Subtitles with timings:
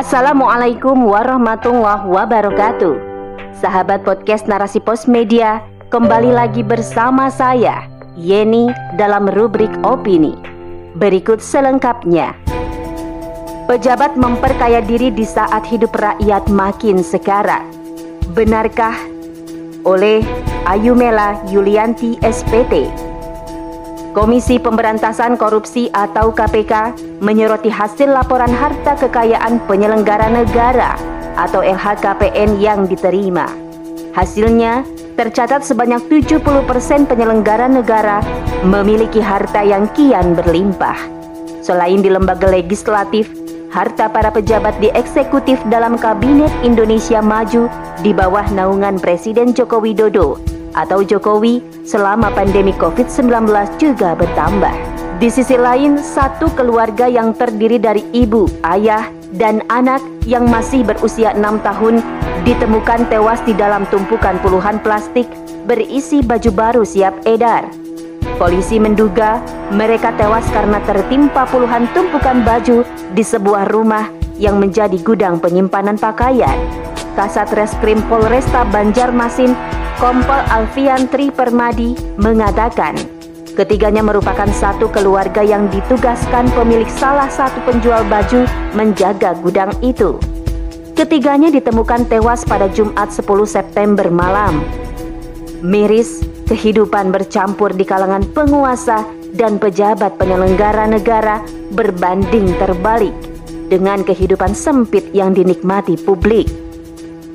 [0.00, 2.96] Assalamualaikum warahmatullahi wabarakatuh.
[3.60, 5.60] Sahabat podcast Narasi Pos Media,
[5.92, 7.84] kembali lagi bersama saya,
[8.16, 10.32] Yeni, dalam rubrik opini.
[10.96, 12.32] Berikut selengkapnya.
[13.68, 17.60] Pejabat memperkaya diri di saat hidup rakyat makin sekarat.
[18.32, 18.96] Benarkah?
[19.84, 20.24] Oleh
[20.64, 22.88] Ayumela Yulianti SPT.
[24.10, 30.98] Komisi Pemberantasan Korupsi atau KPK menyoroti hasil laporan harta kekayaan penyelenggara negara
[31.38, 33.46] atau LHKPN yang diterima.
[34.10, 34.82] Hasilnya
[35.14, 36.42] tercatat sebanyak 70%
[37.06, 38.18] penyelenggara negara
[38.66, 40.98] memiliki harta yang kian berlimpah.
[41.62, 43.30] Selain di lembaga legislatif,
[43.70, 47.70] harta para pejabat di eksekutif dalam Kabinet Indonesia Maju
[48.02, 54.72] di bawah naungan Presiden Joko Widodo atau Jokowi selama pandemi COVID-19 juga bertambah.
[55.20, 59.04] Di sisi lain, satu keluarga yang terdiri dari ibu, ayah,
[59.36, 62.00] dan anak yang masih berusia enam tahun
[62.42, 65.28] ditemukan tewas di dalam tumpukan puluhan plastik
[65.68, 67.68] berisi baju baru siap edar.
[68.40, 74.08] Polisi menduga mereka tewas karena tertimpa puluhan tumpukan baju di sebuah rumah
[74.40, 76.56] yang menjadi gudang penyimpanan pakaian.
[77.12, 79.52] Kasat Reskrim Polresta Banjarmasin
[80.00, 82.96] Kompol Alfian Tri Permadi mengatakan,
[83.52, 90.16] ketiganya merupakan satu keluarga yang ditugaskan pemilik salah satu penjual baju menjaga gudang itu.
[90.96, 94.64] Ketiganya ditemukan tewas pada Jumat 10 September malam.
[95.60, 99.04] Miris, kehidupan bercampur di kalangan penguasa
[99.36, 101.44] dan pejabat penyelenggara negara
[101.76, 103.12] berbanding terbalik
[103.68, 106.48] dengan kehidupan sempit yang dinikmati publik.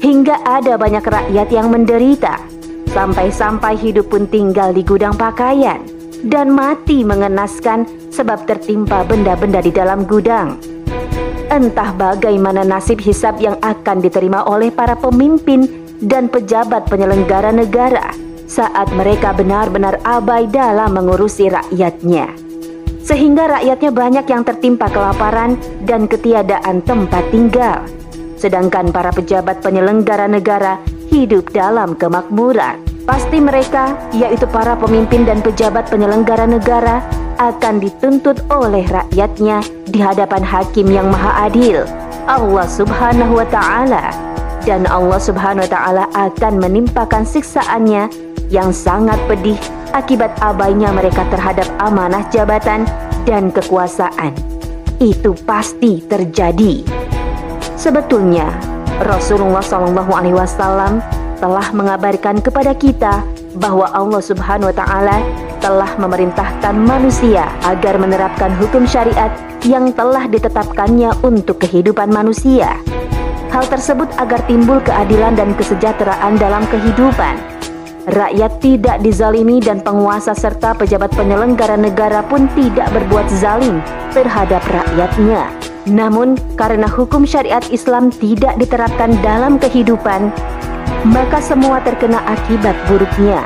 [0.01, 2.54] Hingga ada banyak rakyat yang menderita
[2.95, 5.83] Sampai-sampai hidup pun tinggal di gudang pakaian
[6.31, 10.55] dan mati mengenaskan sebab tertimpa benda-benda di dalam gudang.
[11.51, 15.67] Entah bagaimana nasib hisab yang akan diterima oleh para pemimpin
[16.07, 18.15] dan pejabat penyelenggara negara
[18.47, 22.31] saat mereka benar-benar abai dalam mengurusi rakyatnya.
[23.03, 27.83] Sehingga rakyatnya banyak yang tertimpa kelaparan dan ketiadaan tempat tinggal.
[28.39, 30.79] Sedangkan para pejabat penyelenggara negara
[31.13, 32.84] hidup dalam kemakmuran.
[33.05, 37.05] Pasti mereka, yaitu para pemimpin dan pejabat penyelenggara negara,
[37.37, 41.85] akan dituntut oleh rakyatnya di hadapan hakim yang maha adil,
[42.25, 44.09] Allah subhanahu wa ta'ala.
[44.65, 48.09] Dan Allah subhanahu wa ta'ala akan menimpakan siksaannya
[48.49, 49.61] yang sangat pedih
[49.93, 52.89] akibat abainya mereka terhadap amanah jabatan
[53.29, 54.33] dan kekuasaan.
[54.97, 56.81] Itu pasti terjadi.
[57.77, 58.49] Sebetulnya,
[59.05, 61.03] Rasulullah Wasallam
[61.45, 63.21] telah mengabarkan kepada kita
[63.61, 65.21] bahwa Allah Subhanahu wa taala
[65.61, 69.29] telah memerintahkan manusia agar menerapkan hukum syariat
[69.61, 72.81] yang telah ditetapkannya untuk kehidupan manusia.
[73.53, 77.37] Hal tersebut agar timbul keadilan dan kesejahteraan dalam kehidupan.
[78.09, 83.85] Rakyat tidak dizalimi dan penguasa serta pejabat penyelenggara negara pun tidak berbuat zalim
[84.17, 85.45] terhadap rakyatnya.
[85.85, 90.33] Namun, karena hukum syariat Islam tidak diterapkan dalam kehidupan,
[91.05, 93.45] maka semua terkena akibat buruknya,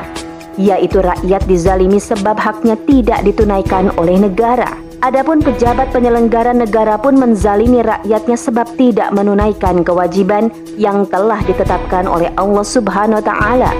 [0.55, 4.79] yaitu rakyat dizalimi sebab haknya tidak ditunaikan oleh negara.
[4.99, 12.27] Adapun pejabat penyelenggara negara pun menzalimi rakyatnya sebab tidak menunaikan kewajiban yang telah ditetapkan oleh
[12.35, 13.71] Allah Subhanahu wa taala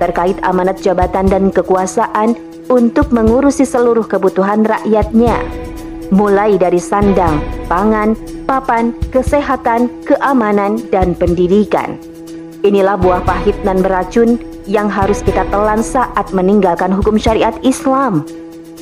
[0.00, 2.36] terkait amanat jabatan dan kekuasaan
[2.72, 5.36] untuk mengurusi seluruh kebutuhan rakyatnya
[6.12, 7.38] mulai dari sandang,
[7.70, 12.09] pangan, papan, kesehatan, keamanan, dan pendidikan.
[12.60, 14.36] Inilah buah pahit dan beracun
[14.68, 18.28] yang harus kita telan saat meninggalkan hukum syariat Islam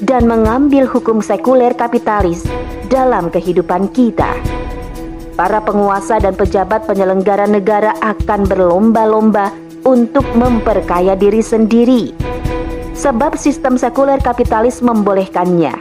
[0.02, 2.42] dan mengambil hukum sekuler kapitalis
[2.90, 4.34] dalam kehidupan kita.
[5.38, 9.54] Para penguasa dan pejabat penyelenggara negara akan berlomba-lomba
[9.86, 12.10] untuk memperkaya diri sendiri,
[12.98, 15.78] sebab sistem sekuler kapitalis membolehkannya.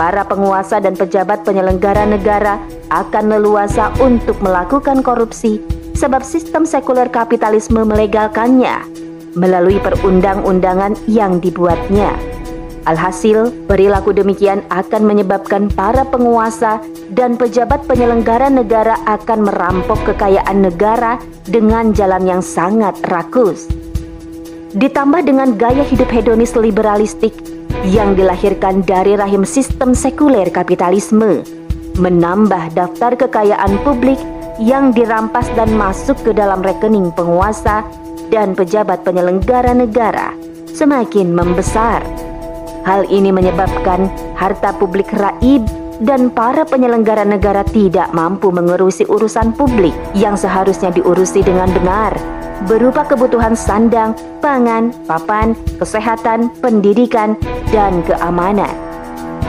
[0.00, 2.56] Para penguasa dan pejabat penyelenggara negara
[2.88, 5.60] akan leluasa untuk melakukan korupsi
[5.98, 8.86] sebab sistem sekuler kapitalisme melegalkannya
[9.34, 12.14] melalui perundang-undangan yang dibuatnya.
[12.86, 16.80] Alhasil, perilaku demikian akan menyebabkan para penguasa
[17.12, 23.68] dan pejabat penyelenggara negara akan merampok kekayaan negara dengan jalan yang sangat rakus.
[24.72, 27.36] Ditambah dengan gaya hidup hedonis liberalistik
[27.84, 31.44] yang dilahirkan dari rahim sistem sekuler kapitalisme,
[32.00, 34.16] menambah daftar kekayaan publik
[34.58, 37.86] yang dirampas dan masuk ke dalam rekening penguasa
[38.28, 40.34] dan pejabat penyelenggara negara
[40.74, 42.02] semakin membesar.
[42.82, 45.62] Hal ini menyebabkan harta publik raib
[46.02, 52.14] dan para penyelenggara negara tidak mampu mengurusi urusan publik yang seharusnya diurusi dengan benar,
[52.70, 57.34] berupa kebutuhan sandang, pangan, papan, kesehatan, pendidikan,
[57.74, 58.70] dan keamanan.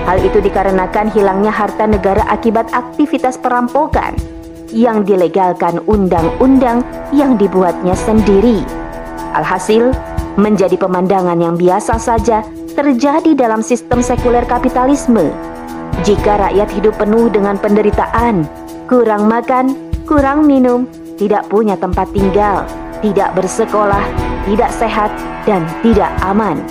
[0.10, 4.18] Hal itu dikarenakan hilangnya harta negara akibat aktivitas perampokan
[4.74, 8.62] yang dilegalkan undang-undang yang dibuatnya sendiri.
[9.34, 9.94] Alhasil,
[10.40, 15.30] menjadi pemandangan yang biasa saja terjadi dalam sistem sekuler kapitalisme.
[16.08, 18.48] Jika rakyat hidup penuh dengan penderitaan,
[18.88, 19.76] kurang makan,
[20.08, 20.88] kurang minum,
[21.20, 22.64] tidak punya tempat tinggal,
[23.04, 24.02] tidak bersekolah,
[24.48, 25.12] tidak sehat,
[25.44, 26.64] dan tidak aman,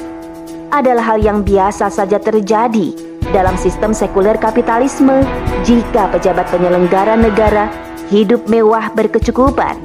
[0.72, 5.25] adalah hal yang biasa saja terjadi dalam sistem sekuler kapitalisme
[5.64, 7.69] jika pejabat penyelenggara negara
[8.08, 9.76] hidup mewah berkecukupan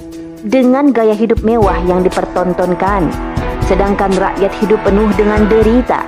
[0.44, 3.12] dengan gaya hidup mewah yang dipertontonkan,
[3.68, 6.04] sedangkan rakyat hidup penuh dengan derita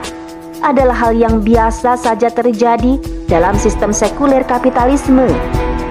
[0.63, 5.27] adalah hal yang biasa saja terjadi dalam sistem sekuler kapitalisme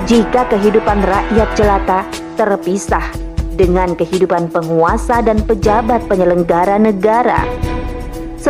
[0.05, 2.00] jika kehidupan rakyat jelata
[2.37, 3.05] terpisah
[3.55, 7.47] dengan kehidupan penguasa dan pejabat penyelenggara negara.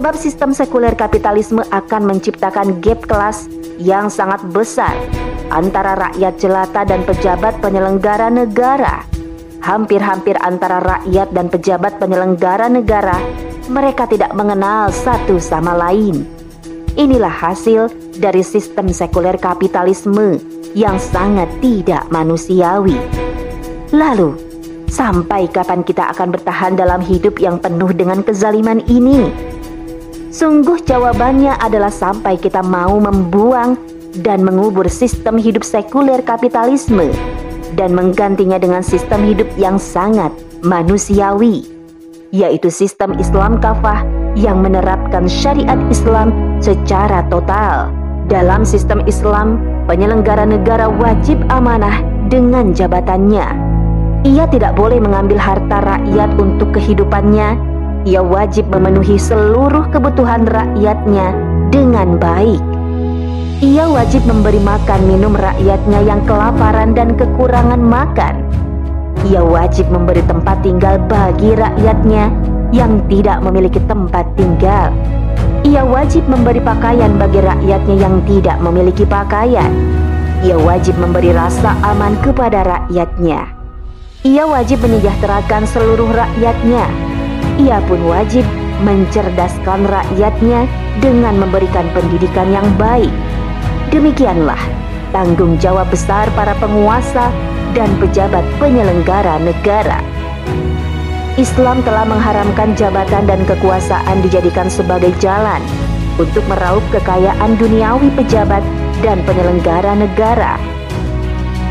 [0.04, 3.48] Sebab sistem sekuler kapitalisme akan menciptakan gap kelas
[3.80, 4.92] yang sangat besar
[5.48, 9.00] antara rakyat jelata dan pejabat penyelenggara negara.
[9.64, 13.16] Hampir-hampir antara rakyat dan pejabat penyelenggara negara
[13.72, 16.28] mereka tidak mengenal satu sama lain.
[17.00, 17.88] Inilah hasil
[18.20, 20.36] dari sistem sekuler kapitalisme
[20.76, 23.00] yang sangat tidak manusiawi.
[23.88, 24.36] Lalu,
[24.84, 29.54] sampai kapan kita akan bertahan dalam hidup yang penuh dengan kezaliman ini?
[30.34, 33.78] Sungguh jawabannya adalah sampai kita mau membuang
[34.18, 37.14] dan mengubur sistem hidup sekuler kapitalisme
[37.78, 40.34] dan menggantinya dengan sistem hidup yang sangat
[40.66, 41.70] manusiawi
[42.34, 44.02] yaitu sistem Islam kafah
[44.34, 47.94] yang menerapkan syariat Islam secara total.
[48.26, 53.46] Dalam sistem Islam, penyelenggara negara wajib amanah dengan jabatannya.
[54.26, 57.73] Ia tidak boleh mengambil harta rakyat untuk kehidupannya.
[58.04, 61.32] Ia wajib memenuhi seluruh kebutuhan rakyatnya
[61.72, 62.60] dengan baik.
[63.64, 68.44] Ia wajib memberi makan minum rakyatnya yang kelaparan dan kekurangan makan
[69.24, 72.28] ia wajib memberi tempat tinggal bagi rakyatnya
[72.76, 74.92] yang tidak memiliki tempat tinggal.
[75.64, 79.72] Ia wajib memberi pakaian bagi rakyatnya yang tidak memiliki pakaian.
[80.44, 83.48] Ia wajib memberi rasa aman kepada rakyatnya.
[84.28, 86.84] Ia wajib menyejahterakan seluruh rakyatnya.
[87.60, 88.42] Ia pun wajib
[88.82, 90.66] mencerdaskan rakyatnya
[90.98, 93.10] dengan memberikan pendidikan yang baik.
[93.94, 94.58] Demikianlah
[95.14, 97.30] tanggung jawab besar para penguasa
[97.78, 100.02] dan pejabat penyelenggara negara.
[101.34, 105.58] Islam telah mengharamkan jabatan dan kekuasaan dijadikan sebagai jalan
[106.14, 108.62] untuk meraup kekayaan duniawi pejabat
[109.02, 110.54] dan penyelenggara negara.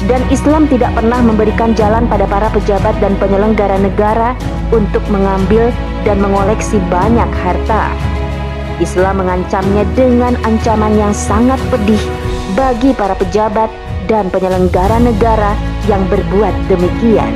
[0.04, 4.36] Dan Islam tidak pernah memberikan jalan pada para pejabat dan penyelenggara negara
[4.76, 5.72] untuk mengambil
[6.04, 7.88] dan mengoleksi banyak harta.
[8.84, 12.02] Islam mengancamnya dengan ancaman yang sangat pedih
[12.60, 13.72] bagi para pejabat
[14.12, 15.56] dan penyelenggara negara
[15.88, 17.32] yang berbuat demikian.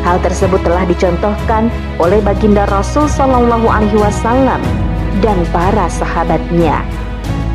[0.00, 1.68] Hal tersebut telah dicontohkan
[2.00, 4.64] oleh baginda Rasul Shallallahu Alaihi Wasallam
[5.20, 6.80] dan para sahabatnya.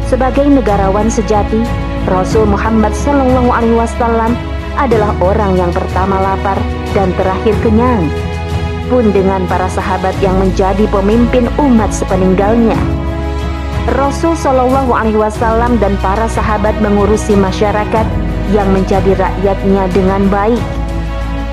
[0.06, 1.66] Sebagai negarawan sejati,
[2.06, 4.38] Rasul Muhammad Shallallahu Alaihi Wasallam
[4.78, 6.54] adalah orang yang pertama lapar
[6.94, 8.06] dan terakhir kenyang.
[8.86, 12.78] Pun dengan para sahabat yang menjadi pemimpin umat sepeninggalnya.
[13.98, 18.06] Rasul Shallallahu Alaihi Wasallam dan para sahabat mengurusi masyarakat
[18.54, 20.62] yang menjadi rakyatnya dengan baik.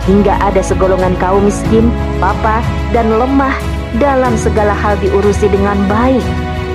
[0.04, 1.88] Hingga ada segolongan kaum miskin,
[2.21, 2.61] papa,
[2.92, 3.56] dan lemah
[3.97, 6.25] dalam segala hal diurusi dengan baik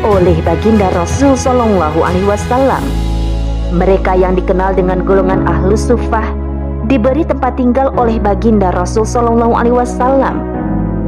[0.01, 3.06] oleh baginda Rasul Shallallahu Alaihi Wasallam.
[3.73, 6.23] Mereka yang dikenal dengan golongan ahlus sufah
[6.87, 10.35] diberi tempat tinggal oleh baginda Rasul Shallallahu Alaihi Wasallam,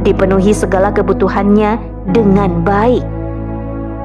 [0.04, 1.80] dipenuhi segala kebutuhannya
[2.12, 3.00] dengan baik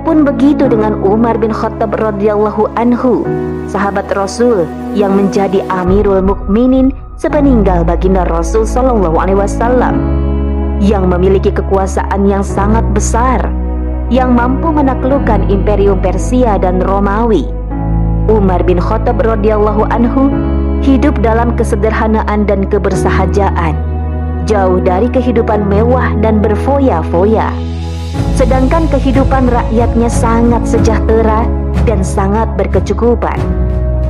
[0.05, 3.25] pun begitu dengan Umar bin Khattab radhiyallahu anhu,
[3.65, 9.97] sahabat Rasul yang menjadi Amirul Mukminin sepeninggal baginda Rasul sallallahu alaihi wasallam
[10.77, 13.41] yang memiliki kekuasaan yang sangat besar
[14.13, 17.49] yang mampu menaklukkan imperium Persia dan Romawi.
[18.25, 20.33] Umar bin Khattab radhiyallahu anhu
[20.81, 23.77] hidup dalam kesederhanaan dan kebersahajaan,
[24.49, 27.53] jauh dari kehidupan mewah dan berfoya-foya
[28.35, 31.47] sedangkan kehidupan rakyatnya sangat sejahtera
[31.87, 33.39] dan sangat berkecukupan.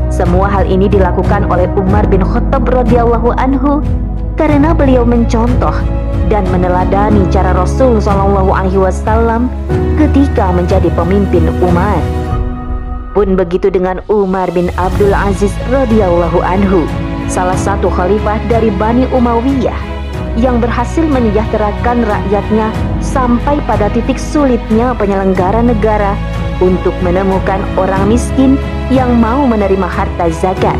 [0.09, 3.85] Semua hal ini dilakukan oleh Umar bin Khattab radhiyallahu anhu
[4.33, 5.73] karena beliau mencontoh
[6.31, 9.51] dan meneladani cara Rasul Shallallahu alaihi wasallam
[10.01, 12.24] ketika menjadi pemimpin umat.
[13.15, 16.83] Pun begitu dengan Umar bin Abdul Aziz radhiyallahu anhu,
[17.31, 19.79] salah satu khalifah dari Bani Umayyah
[20.35, 26.11] yang berhasil menyejahterakan rakyatnya sampai pada titik sulitnya penyelenggara negara
[26.59, 28.59] untuk menemukan orang miskin
[28.91, 30.75] yang mau menerima harta zakat.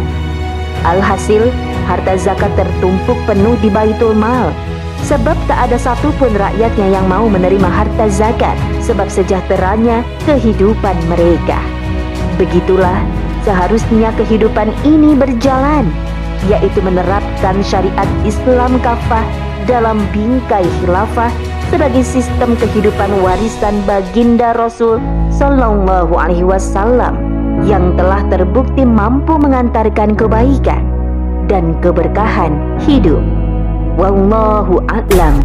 [0.83, 1.47] Alhasil,
[1.87, 4.51] harta zakat tertumpuk penuh di Baitul Mal
[5.07, 11.74] sebab tak ada satupun rakyatnya yang mau menerima harta zakat sebab sejahteranya kehidupan mereka.
[12.35, 12.99] Begitulah
[13.47, 15.87] seharusnya kehidupan ini berjalan,
[16.51, 19.23] yaitu menerapkan syariat Islam kafah
[19.63, 21.31] dalam bingkai khilafah
[21.71, 24.99] sebagai sistem kehidupan warisan baginda Rasul
[25.31, 27.17] Sallallahu Alaihi Wasallam
[27.63, 30.83] yang telah terbukti mampu mengantarkan kebaikan
[31.47, 32.51] dan keberkahan
[32.83, 33.23] hidup.
[33.95, 35.39] Wallahu a'lam.